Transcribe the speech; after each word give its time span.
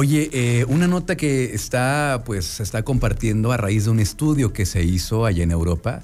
Oye, 0.00 0.30
eh, 0.32 0.64
una 0.68 0.86
nota 0.86 1.16
que 1.16 1.52
está, 1.54 2.22
pues, 2.24 2.60
está 2.60 2.84
compartiendo 2.84 3.50
a 3.50 3.56
raíz 3.56 3.86
de 3.86 3.90
un 3.90 3.98
estudio 3.98 4.52
que 4.52 4.64
se 4.64 4.84
hizo 4.84 5.26
allá 5.26 5.42
en 5.42 5.50
Europa, 5.50 6.02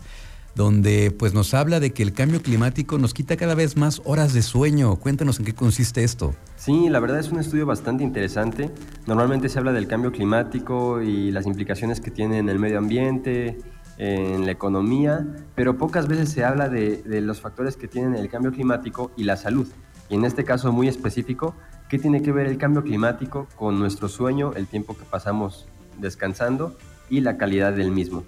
donde 0.57 1.13
pues 1.17 1.33
nos 1.33 1.55
habla 1.55 1.79
de 1.79 1.93
que 1.93 2.03
el 2.03 2.13
cambio 2.13 2.43
climático 2.43 2.99
nos 2.99 3.15
quita 3.15 3.37
cada 3.37 3.55
vez 3.55 3.77
más 3.77 4.03
horas 4.05 4.35
de 4.35 4.43
sueño. 4.43 4.97
Cuéntanos 4.97 5.39
en 5.39 5.45
qué 5.45 5.55
consiste 5.55 6.03
esto. 6.03 6.35
Sí, 6.57 6.89
la 6.89 6.99
verdad 6.99 7.21
es 7.21 7.31
un 7.31 7.39
estudio 7.39 7.67
bastante 7.67 8.03
interesante. 8.03 8.69
Normalmente 9.07 9.49
se 9.49 9.61
habla 9.61 9.73
del 9.73 9.87
cambio 9.87 10.11
climático 10.11 11.01
y 11.01 11.31
las 11.31 11.47
implicaciones 11.47 12.01
que 12.01 12.11
tiene 12.11 12.39
en 12.39 12.49
el 12.49 12.59
medio 12.59 12.79
ambiente, 12.79 13.59
en 13.99 14.45
la 14.45 14.51
economía, 14.51 15.25
pero 15.55 15.79
pocas 15.79 16.09
veces 16.09 16.31
se 16.31 16.43
habla 16.43 16.69
de, 16.69 17.01
de 17.05 17.21
los 17.21 17.41
factores 17.41 17.77
que 17.77 17.87
tienen 17.87 18.17
el 18.17 18.29
cambio 18.29 18.51
climático 18.51 19.13
y 19.17 19.23
la 19.23 19.37
salud. 19.37 19.69
Y 20.09 20.17
en 20.17 20.25
este 20.25 20.43
caso 20.43 20.73
muy 20.73 20.89
específico, 20.89 21.55
¿qué 21.95 22.01
tiene 22.01 22.23
que 22.23 22.33
ver 22.33 22.49
el 22.49 22.59
cambio 22.59 22.83
climático 22.83 23.47
con 23.55 23.79
nuestro 23.79 24.09
sueño, 24.09 24.53
el 24.57 24.67
tiempo 24.67 24.97
que 24.97 25.05
pasamos 25.05 25.69
descansando 25.97 26.77
y 27.09 27.21
la 27.21 27.37
calidad 27.37 27.73
del 27.73 27.93
mismo? 27.93 28.25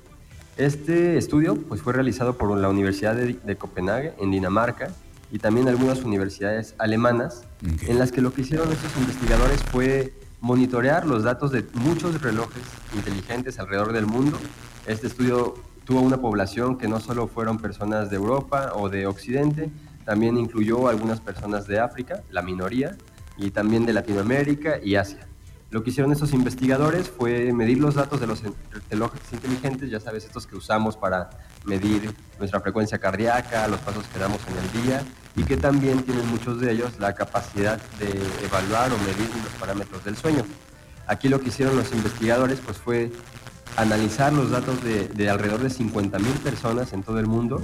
Este 0.56 1.18
estudio 1.18 1.56
pues, 1.56 1.82
fue 1.82 1.92
realizado 1.92 2.38
por 2.38 2.56
la 2.56 2.68
Universidad 2.68 3.16
de, 3.16 3.56
Copenhague, 3.56 4.14
en 4.20 4.30
Dinamarca, 4.30 4.92
y 5.32 5.40
también 5.40 5.66
algunas 5.66 6.04
universidades 6.04 6.76
alemanas, 6.78 7.42
en 7.88 7.98
las 7.98 8.12
que 8.12 8.20
lo 8.20 8.32
que 8.32 8.42
hicieron 8.42 8.70
estos 8.70 8.96
investigadores 8.98 9.60
fue 9.64 10.14
monitorear 10.40 11.04
los 11.04 11.24
datos 11.24 11.50
de 11.50 11.64
muchos 11.74 12.22
relojes 12.22 12.62
inteligentes 12.94 13.58
alrededor 13.58 13.92
del 13.92 14.06
mundo. 14.06 14.38
Este 14.86 15.08
estudio 15.08 15.54
tuvo 15.84 16.02
una 16.02 16.18
población 16.18 16.78
que 16.78 16.86
no 16.86 17.00
solo 17.00 17.26
fueron 17.26 17.58
personas 17.58 18.10
de 18.10 18.16
Europa 18.16 18.74
o 18.76 18.88
de 18.88 19.08
Occidente, 19.08 19.70
también 20.04 20.38
incluyó 20.38 20.86
algunas 20.86 21.18
personas 21.18 21.66
de 21.66 21.80
África, 21.80 22.22
la 22.30 22.42
minoría, 22.42 22.96
y 23.36 23.50
también 23.50 23.86
de 23.86 23.92
Latinoamérica 23.92 24.78
y 24.82 24.96
Asia. 24.96 25.26
Lo 25.70 25.82
que 25.82 25.90
hicieron 25.90 26.12
estos 26.12 26.32
investigadores 26.32 27.10
fue 27.10 27.52
medir 27.52 27.78
los 27.78 27.96
datos 27.96 28.20
de 28.20 28.28
los 28.28 28.40
relojes 28.88 29.20
inteligentes, 29.32 29.90
ya 29.90 29.98
sabes, 29.98 30.24
estos 30.24 30.46
que 30.46 30.54
usamos 30.54 30.96
para 30.96 31.28
medir 31.64 32.14
nuestra 32.38 32.60
frecuencia 32.60 32.98
cardíaca, 32.98 33.66
los 33.66 33.80
pasos 33.80 34.06
que 34.06 34.18
damos 34.18 34.38
en 34.46 34.56
el 34.56 34.84
día 34.84 35.02
y 35.34 35.42
que 35.42 35.56
también 35.56 36.02
tienen 36.04 36.26
muchos 36.28 36.60
de 36.60 36.70
ellos 36.70 36.98
la 37.00 37.14
capacidad 37.14 37.80
de 37.98 38.10
evaluar 38.46 38.92
o 38.92 38.98
medir 38.98 39.28
los 39.42 39.52
parámetros 39.58 40.04
del 40.04 40.16
sueño. 40.16 40.44
Aquí 41.08 41.28
lo 41.28 41.40
que 41.40 41.48
hicieron 41.48 41.76
los 41.76 41.92
investigadores 41.92 42.60
pues 42.64 42.78
fue 42.78 43.10
analizar 43.76 44.32
los 44.32 44.50
datos 44.50 44.78
de, 44.82 45.28
alrededor 45.28 45.60
de 45.60 45.68
50.000 45.68 46.20
personas 46.38 46.92
en 46.92 47.02
todo 47.02 47.18
el 47.18 47.26
mundo 47.26 47.60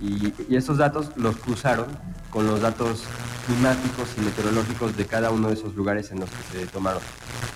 y, 0.00 0.32
y 0.48 0.56
estos 0.56 0.78
datos 0.78 1.10
los 1.16 1.36
cruzaron 1.36 1.86
con 2.30 2.46
los 2.46 2.62
datos 2.62 3.04
climáticos 3.46 4.08
y 4.16 4.20
meteorológicos 4.22 4.96
de 4.96 5.06
cada 5.06 5.30
uno 5.30 5.48
de 5.48 5.54
esos 5.54 5.74
lugares 5.74 6.10
en 6.10 6.20
los 6.20 6.30
que 6.30 6.58
se 6.58 6.66
tomaron. 6.66 7.02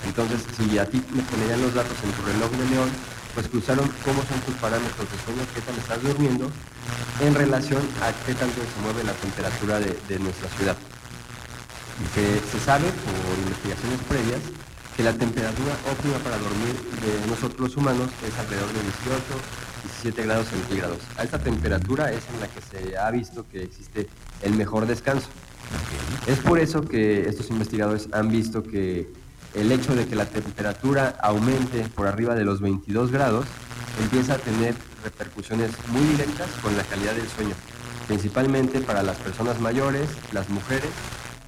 Entonces, 0.07 0.41
si 0.57 0.79
a 0.79 0.87
ti 0.87 1.03
me 1.13 1.23
ponían 1.23 1.63
los 1.63 1.75
datos 1.75 1.97
en 2.05 2.13
tu 2.13 2.23
reloj 2.23 2.51
de 2.51 2.71
león, 2.71 2.91
pues 3.35 3.49
cruzaron 3.49 3.87
cómo 4.05 4.23
son 4.25 4.41
tus 4.41 4.55
parámetros 4.57 5.07
de 5.11 5.19
sueño, 5.25 5.43
qué 5.55 5.61
tal 5.61 5.77
estás 5.77 6.03
durmiendo, 6.03 6.51
en 7.21 7.35
relación 7.35 7.83
a 8.03 8.13
qué 8.27 8.35
tanto 8.35 8.61
se 8.61 8.83
mueve 8.83 9.05
la 9.05 9.13
temperatura 9.13 9.79
de, 9.79 10.19
nuestra 10.19 10.49
ciudad. 10.57 10.77
Que 12.15 12.41
se 12.51 12.59
sabe 12.65 12.87
por 12.91 13.39
investigaciones 13.47 14.01
previas 14.09 14.43
que 14.97 15.03
la 15.03 15.13
temperatura 15.13 15.75
óptima 15.91 16.19
para 16.19 16.39
dormir 16.39 16.75
de 16.99 17.27
nosotros 17.31 17.71
los 17.71 17.77
humanos 17.77 18.11
es 18.27 18.35
alrededor 18.39 18.73
de 18.75 18.83
18, 18.83 19.68
17 19.83 20.23
grados 20.25 20.49
centígrados. 20.49 20.99
A 21.17 21.25
esta 21.25 21.39
temperatura 21.39 22.13
es 22.13 22.23
en 22.33 22.41
la 22.41 22.49
que 22.49 22.61
se 22.61 22.97
ha 22.97 23.11
visto 23.11 23.47
que 23.51 23.63
existe 23.63 24.09
el 24.43 24.55
mejor 24.55 24.87
descanso. 24.87 25.29
Es 26.27 26.39
por 26.39 26.59
eso 26.59 26.83
que 26.83 27.29
estos 27.29 27.51
investigadores 27.51 28.09
han 28.13 28.29
visto 28.31 28.63
que 28.63 29.11
el 29.55 29.73
hecho 29.73 29.95
de 29.95 30.07
que 30.07 30.15
la 30.15 30.27
temperatura 30.27 31.17
aumente 31.21 31.83
por 31.95 32.07
arriba 32.07 32.35
de 32.35 32.45
los 32.45 32.61
22 32.61 33.11
grados 33.11 33.47
empieza 34.01 34.35
a 34.35 34.39
tener 34.39 34.75
repercusiones 35.03 35.71
muy 35.89 36.03
directas 36.03 36.49
con 36.63 36.77
la 36.77 36.83
calidad 36.85 37.15
del 37.15 37.29
sueño, 37.29 37.55
principalmente 38.07 38.81
para 38.81 39.03
las 39.03 39.17
personas 39.17 39.61
mayores, 39.61 40.09
las 40.33 40.49
mujeres 40.49 40.91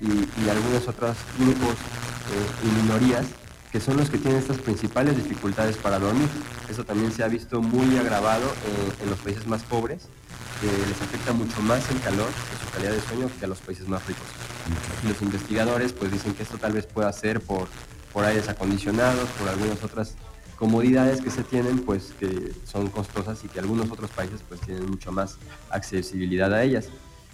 y, 0.00 0.48
algunos 0.48 0.88
otros 0.88 1.16
grupos 1.38 1.74
eh, 1.74 2.66
y 2.66 2.82
minorías 2.82 3.26
que 3.72 3.80
son 3.80 3.96
los 3.96 4.10
que 4.10 4.18
tienen 4.18 4.40
estas 4.40 4.58
principales 4.58 5.16
dificultades 5.16 5.76
para 5.76 5.98
dormir. 5.98 6.28
Eso 6.68 6.84
también 6.84 7.12
se 7.12 7.22
ha 7.22 7.28
visto 7.28 7.62
muy 7.62 7.96
agravado 7.98 8.46
en, 8.66 9.04
en 9.04 9.10
los 9.10 9.18
países 9.20 9.46
más 9.46 9.62
pobres, 9.62 10.08
que 10.60 10.66
les 10.66 11.00
afecta 11.00 11.32
mucho 11.32 11.60
más 11.62 11.88
el 11.90 12.00
calor 12.00 12.28
y 12.28 12.64
su 12.64 12.72
calidad 12.72 12.92
de 12.92 13.00
sueño 13.00 13.30
que 13.38 13.44
a 13.44 13.48
los 13.48 13.58
países 13.60 13.88
más 13.88 14.06
ricos. 14.06 14.26
los 15.06 15.22
investigadores 15.22 15.92
pues 15.92 16.12
dicen 16.12 16.34
que 16.34 16.42
esto 16.42 16.58
tal 16.58 16.72
vez 16.72 16.86
pueda 16.86 17.12
ser 17.12 17.40
por, 17.40 17.68
por 18.12 18.24
aires 18.24 18.48
acondicionados, 18.48 19.28
por 19.38 19.48
algunas 19.48 19.82
otras 19.82 20.16
comodidades 20.56 21.22
que 21.22 21.30
se 21.30 21.42
tienen, 21.42 21.78
pues 21.78 22.12
que 22.20 22.52
son 22.64 22.90
costosas 22.90 23.42
y 23.44 23.48
que 23.48 23.60
algunos 23.60 23.90
otros 23.90 24.10
países 24.10 24.42
pues 24.46 24.60
tienen 24.60 24.84
mucho 24.90 25.10
más 25.10 25.38
accesibilidad 25.70 26.52
a 26.52 26.62
ellas. 26.62 26.88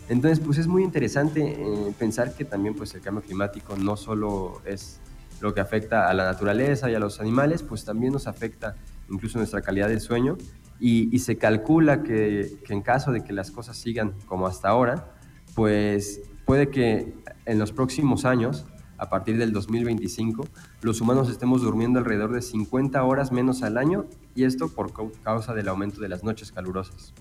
Entonces, 0.09 0.39
pues 0.39 0.59
es 0.59 0.69
muy 0.69 0.85
interesante 0.85 1.41
eh, 1.59 1.95
pensar 1.99 2.37
que 2.37 2.45
también 2.45 2.77
pues 2.77 2.95
el 2.95 3.01
cambio 3.01 3.25
climático 3.25 3.75
no 3.77 3.97
solo 3.97 4.63
es 4.65 5.01
lo 5.41 5.55
que 5.55 5.61
afecta 5.61 6.09
a 6.09 6.15
la 6.15 6.25
naturaleza 6.25 6.91
y 6.91 6.95
a 6.95 6.99
los 6.99 7.21
animales, 7.21 7.63
pues 7.63 7.85
también 7.85 8.13
nos 8.13 8.27
afecta 8.27 8.77
incluso 9.09 9.39
nuestra 9.39 9.63
calidad 9.63 9.89
de 9.89 10.01
sueño 10.01 10.37
y, 10.79 11.19
se 11.21 11.39
calcula 11.39 12.03
que, 12.03 12.59
en 12.69 12.83
caso 12.83 13.13
de 13.13 13.25
que 13.25 13.33
las 13.33 13.51
cosas 13.51 13.77
sigan 13.77 14.15
como 14.27 14.47
hasta 14.47 14.69
ahora, 14.69 15.15
pues 15.55 16.21
puede 16.45 16.71
que 16.71 17.15
en 17.47 17.59
los 17.59 17.73
próximos 17.73 18.25
años, 18.25 18.67
a 18.99 19.09
partir 19.09 19.39
del 19.39 19.53
2025, 19.53 20.47
los 20.83 21.01
humanos 21.01 21.31
estemos 21.31 21.63
durmiendo 21.63 21.99
alrededor 21.99 22.33
de 22.33 22.43
50 22.43 23.03
horas 23.03 23.33
menos 23.33 23.63
al 23.63 23.79
año 23.79 24.07
y 24.35 24.45
esto 24.45 24.69
por 24.69 24.93
causa 25.23 25.55
del 25.55 25.69
aumento 25.69 26.01
de 26.01 26.09
las 26.09 26.25
noches 26.25 26.53
calurosas. 26.53 27.15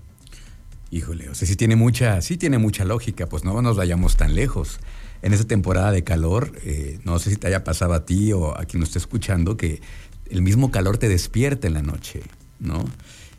Híjole, 0.92 1.30
o 1.30 1.36
sea, 1.36 1.48
sí 1.48 1.56
tiene 1.56 1.76
mucha, 1.76 2.22
sí 2.22 2.38
tiene 2.38 2.58
mucha 2.58 2.86
lógica, 2.86 3.28
pues 3.28 3.44
no 3.44 3.62
nos 3.62 3.78
vayamos 3.78 4.18
tan 4.18 4.36
lejos. 4.36 4.80
En 5.26 5.34
esta 5.34 5.48
temporada 5.48 5.92
de 5.92 6.04
calor, 6.04 6.52
eh, 6.66 7.00
no 7.04 7.18
sé 7.18 7.32
si 7.32 7.36
te 7.36 7.48
haya 7.48 7.64
pasado 7.64 7.96
a 7.96 8.06
ti 8.06 8.32
o 8.32 8.56
a 8.56 8.66
quien 8.66 8.80
nos 8.80 8.90
esté 8.90 9.00
escuchando, 9.00 9.58
que 9.58 9.82
el 10.30 10.44
mismo 10.44 10.70
calor 10.70 11.00
te 11.00 11.10
despierta 11.10 11.66
en 11.66 11.74
la 11.74 11.82
noche, 11.82 12.22
¿no? 12.60 12.86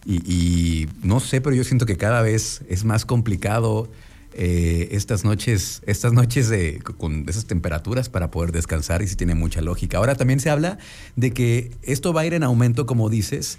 Y, 0.05 0.89
no 1.05 1.21
sé, 1.21 1.41
pero 1.41 1.55
yo 1.55 1.63
siento 1.63 1.87
que 1.87 1.97
cada 1.97 2.23
vez 2.23 2.63
es 2.69 2.85
más 2.85 3.05
complicado 3.07 3.89
eh, 4.35 4.89
estas 4.91 5.23
noches, 5.23 5.81
estas 5.87 6.13
noches 6.13 6.49
de, 6.49 6.81
con 6.99 7.25
esas 7.29 7.47
temperaturas 7.47 8.09
para 8.09 8.33
poder 8.33 8.51
descansar 8.51 9.01
y 9.03 9.07
si 9.07 9.15
tiene 9.15 9.37
mucha 9.37 9.61
lógica. 9.61 9.99
Ahora 9.99 10.17
también 10.17 10.41
se 10.41 10.51
habla 10.51 10.79
de 11.15 11.31
que 11.31 11.71
esto 11.83 12.13
va 12.13 12.23
a 12.23 12.27
ir 12.27 12.35
en 12.35 12.43
aumento, 12.43 12.87
como 12.87 13.09
dices, 13.11 13.59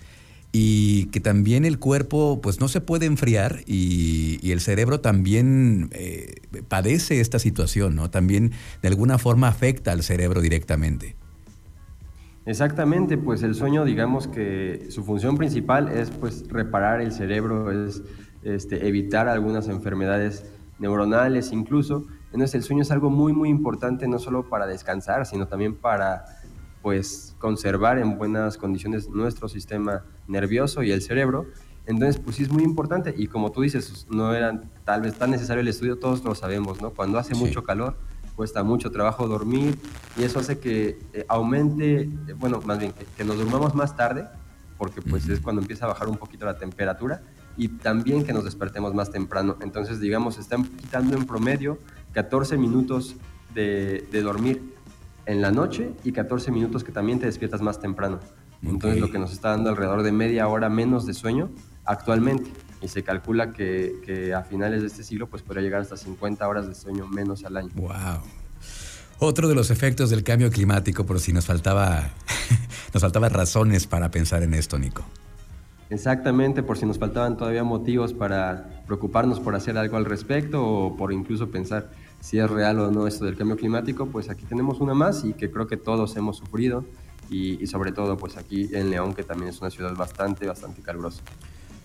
y 0.59 1.05
que 1.11 1.19
también 1.19 1.65
el 1.65 1.77
cuerpo 1.77 2.39
pues 2.41 2.59
no 2.59 2.67
se 2.67 2.81
puede 2.81 3.05
enfriar 3.05 3.59
y, 3.67 4.39
el 4.51 4.59
cerebro 4.59 5.01
también 5.01 5.89
eh, 5.91 6.41
padece 6.67 7.19
esta 7.19 7.37
situación, 7.37 7.95
¿no? 7.95 8.09
También 8.09 8.53
de 8.81 8.87
alguna 8.87 9.19
forma 9.19 9.49
afecta 9.49 9.91
al 9.91 10.01
cerebro 10.01 10.41
directamente. 10.41 11.15
Exactamente, 12.47 13.19
pues 13.19 13.43
el 13.43 13.53
sueño, 13.53 13.85
digamos 13.85 14.27
que 14.27 14.87
su 14.89 15.03
función 15.03 15.37
principal 15.37 15.89
es 15.89 16.09
pues 16.09 16.47
reparar 16.47 17.01
el 17.01 17.11
cerebro, 17.11 17.71
es 17.85 18.01
este, 18.41 18.87
evitar 18.87 19.27
algunas 19.27 19.67
enfermedades 19.67 20.45
neuronales 20.79 21.51
incluso. 21.51 22.07
Entonces 22.31 22.55
el 22.55 22.63
sueño 22.63 22.81
es 22.81 22.89
algo 22.89 23.11
muy 23.11 23.31
muy 23.31 23.49
importante 23.49 24.07
no 24.07 24.17
solo 24.17 24.49
para 24.49 24.65
descansar, 24.65 25.27
sino 25.27 25.47
también 25.47 25.75
para 25.75 26.25
pues 26.87 27.35
conservar 27.37 27.99
en 27.99 28.17
buenas 28.17 28.55
condiciones 28.55 29.09
nuestro 29.09 29.49
sistema 29.49 30.05
nervioso 30.25 30.83
y 30.83 30.93
el 30.93 31.01
cerebro. 31.01 31.47
Entonces, 31.85 32.17
pues 32.17 32.37
sí 32.37 32.43
es 32.43 32.49
muy 32.49 32.63
importante 32.63 33.13
y 33.17 33.27
como 33.27 33.51
tú 33.51 33.59
dices, 33.59 34.07
no 34.09 34.33
era 34.33 34.61
tal 34.85 35.01
vez 35.01 35.15
tan 35.15 35.31
necesario 35.31 35.59
el 35.59 35.67
estudio, 35.67 35.99
todos 35.99 36.23
lo 36.23 36.33
sabemos, 36.33 36.81
¿no? 36.81 36.91
Cuando 36.91 37.19
hace 37.19 37.35
mucho 37.35 37.65
calor, 37.65 37.97
cuesta 38.37 38.63
mucho 38.63 38.89
trabajo 38.89 39.27
dormir 39.27 39.77
y 40.15 40.23
eso 40.23 40.39
hace 40.39 40.59
que 40.59 40.97
eh, 41.11 41.25
aumente, 41.27 42.03
eh, 42.03 42.09
bueno, 42.37 42.61
más 42.65 42.79
bien 42.79 42.93
que, 43.17 43.25
nos 43.25 43.37
durmamos 43.37 43.75
más 43.75 43.97
tarde, 43.97 44.25
porque 44.77 45.01
pues 45.01 45.27
es 45.27 45.41
cuando 45.41 45.61
empieza 45.61 45.83
a 45.83 45.87
bajar 45.89 46.07
un 46.07 46.15
poquito 46.15 46.45
la 46.45 46.57
temperatura 46.57 47.21
y 47.57 47.67
también 47.67 48.23
que 48.23 48.31
nos 48.31 48.45
despertemos 48.45 48.93
más 48.93 49.11
temprano. 49.11 49.57
Entonces, 49.59 49.99
digamos, 49.99 50.37
están 50.37 50.63
quitando 50.63 51.17
en 51.17 51.25
promedio 51.25 51.79
14 52.13 52.55
minutos 52.55 53.17
de, 53.53 54.07
dormir 54.23 54.76
en 55.27 55.41
la 55.41 55.51
noche 55.51 55.91
y 56.03 56.13
14 56.13 56.51
minutos 56.51 56.83
que 56.83 56.91
también 56.91 57.19
te 57.19 57.25
despiertas 57.27 57.61
más 57.61 57.79
temprano. 57.79 58.19
Entonces, 58.63 58.99
lo 58.99 59.11
que 59.11 59.19
nos 59.19 59.31
está 59.33 59.49
dando 59.49 59.69
alrededor 59.69 60.01
de 60.01 60.11
media 60.11 60.47
hora 60.47 60.67
menos 60.67 61.05
de 61.05 61.13
sueño 61.13 61.51
actualmente 61.85 62.49
y 62.81 62.87
se 62.87 63.03
calcula 63.03 63.53
que, 63.53 64.33
a 64.35 64.41
finales 64.41 64.81
de 64.81 64.87
este 64.87 65.03
siglo 65.03 65.27
pues 65.27 65.43
podría 65.43 65.61
llegar 65.61 65.81
hasta 65.81 65.97
50 65.97 66.47
horas 66.47 66.67
de 66.67 66.73
sueño 66.73 67.07
menos 67.07 67.43
al 67.45 67.57
año. 67.57 67.69
Wow. 67.75 68.21
Otro 69.19 69.47
de 69.47 69.55
los 69.55 69.69
efectos 69.69 70.09
del 70.09 70.23
cambio 70.23 70.49
climático, 70.49 71.05
por 71.05 71.19
si 71.19 71.33
nos 71.33 71.45
faltaba 71.45 72.09
nos 72.93 73.01
faltaban 73.01 73.31
razones 73.31 73.85
para 73.85 74.09
pensar 74.09 74.43
en 74.43 74.53
esto, 74.53 74.79
Nico. 74.79 75.03
Exactamente, 75.89 76.63
por 76.63 76.77
si 76.77 76.85
nos 76.85 76.99
faltaban 76.99 77.37
todavía 77.37 77.63
motivos 77.63 78.13
para 78.13 78.83
preocuparnos 78.85 79.39
por 79.39 79.55
hacer 79.55 79.77
algo 79.77 79.97
al 79.97 80.05
respecto 80.05 80.63
o 80.65 80.97
por 80.97 81.13
incluso 81.13 81.49
pensar 81.49 81.89
si 82.19 82.39
es 82.39 82.49
real 82.49 82.79
o 82.79 82.91
no 82.91 83.07
esto 83.07 83.25
del 83.25 83.37
cambio 83.37 83.57
climático, 83.57 84.07
pues 84.07 84.29
aquí 84.29 84.45
tenemos 84.45 84.79
una 84.79 84.93
más 84.93 85.23
y 85.23 85.33
que 85.33 85.49
creo 85.51 85.67
que 85.67 85.77
todos 85.77 86.15
hemos 86.17 86.37
sufrido 86.37 86.85
y, 87.29 87.61
y 87.61 87.67
sobre 87.67 87.91
todo 87.91 88.17
pues 88.17 88.37
aquí 88.37 88.69
en 88.73 88.89
León, 88.89 89.13
que 89.13 89.23
también 89.23 89.49
es 89.49 89.59
una 89.61 89.69
ciudad 89.69 89.95
bastante, 89.95 90.47
bastante 90.47 90.81
calurosa. 90.81 91.21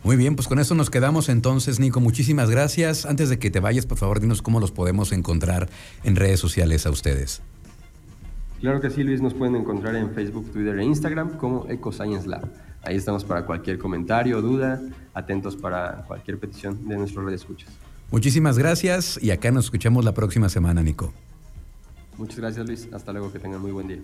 Muy 0.04 0.16
bien, 0.16 0.34
pues 0.34 0.48
con 0.48 0.58
eso 0.58 0.74
nos 0.74 0.90
quedamos 0.90 1.28
entonces, 1.28 1.78
Nico. 1.78 2.00
Muchísimas 2.00 2.50
gracias. 2.50 3.06
Antes 3.06 3.28
de 3.28 3.38
que 3.38 3.52
te 3.52 3.60
vayas, 3.60 3.86
por 3.86 3.98
favor, 3.98 4.18
dinos 4.18 4.42
cómo 4.42 4.58
los 4.58 4.72
podemos 4.72 5.12
encontrar 5.12 5.68
en 6.02 6.16
redes 6.16 6.40
sociales 6.40 6.86
a 6.86 6.90
ustedes. 6.90 7.40
Claro 8.60 8.80
que 8.80 8.90
sí, 8.90 9.04
Luis, 9.04 9.20
nos 9.20 9.34
pueden 9.34 9.54
encontrar 9.54 9.94
en 9.94 10.12
Facebook, 10.12 10.50
Twitter 10.52 10.76
e 10.78 10.84
Instagram 10.84 11.36
como 11.36 11.68
EcoScience 11.68 12.28
Lab. 12.28 12.48
Ahí 12.82 12.96
estamos 12.96 13.24
para 13.24 13.46
cualquier 13.46 13.78
comentario, 13.78 14.42
duda, 14.42 14.80
atentos 15.14 15.56
para 15.56 16.04
cualquier 16.08 16.38
petición 16.38 16.88
de 16.88 16.96
nuestros 16.96 17.24
redes 17.24 17.42
escuchas. 17.42 17.70
Muchísimas 18.12 18.58
gracias 18.58 19.18
y 19.22 19.30
acá 19.30 19.50
nos 19.50 19.64
escuchamos 19.64 20.04
la 20.04 20.12
próxima 20.12 20.50
semana, 20.50 20.82
Nico. 20.82 21.14
Muchas 22.18 22.36
gracias, 22.36 22.66
Luis. 22.66 22.88
Hasta 22.92 23.10
luego, 23.10 23.32
que 23.32 23.38
tengan 23.38 23.62
muy 23.62 23.72
buen 23.72 23.88
día. 23.88 24.02